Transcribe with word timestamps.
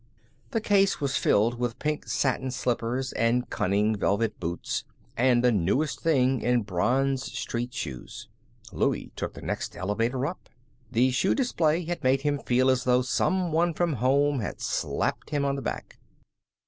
The 0.49 0.61
case 0.61 0.99
was 0.99 1.15
filled 1.15 1.59
with 1.59 1.77
pink 1.77 2.07
satin 2.07 2.49
slippers 2.49 3.13
and 3.13 3.47
cunning 3.51 3.95
velvet 3.95 4.39
boots, 4.39 4.83
and 5.15 5.43
the 5.43 5.51
newest 5.51 6.01
thing 6.01 6.41
in 6.41 6.63
bronze 6.63 7.23
street 7.37 7.71
shoes. 7.71 8.27
Louie 8.71 9.11
took 9.15 9.35
the 9.35 9.43
next 9.43 9.77
elevator 9.77 10.25
up. 10.25 10.49
The 10.91 11.11
shoe 11.11 11.35
display 11.35 11.85
had 11.85 12.03
made 12.03 12.21
him 12.21 12.39
feel 12.39 12.71
as 12.71 12.83
though 12.83 13.03
some 13.03 13.51
one 13.51 13.75
from 13.75 13.93
home 13.93 14.39
had 14.39 14.59
slapped 14.59 15.29
him 15.29 15.45
on 15.45 15.55
the 15.55 15.61
back. 15.61 15.99